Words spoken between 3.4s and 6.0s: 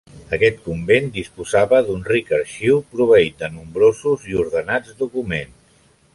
de nombrosos i ordenats documents.